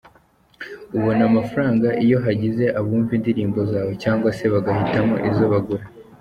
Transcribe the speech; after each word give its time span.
Ubona 0.97 1.21
amafaranga 1.29 1.87
iyo 2.03 2.17
hagize 2.25 2.65
abumva 2.79 3.11
indirimbo 3.17 3.59
zawe 3.71 3.91
cyangwa 4.03 4.29
se 4.37 4.45
bagahitamo 4.53 5.15
izo 5.29 5.45
bagura. 5.53 5.85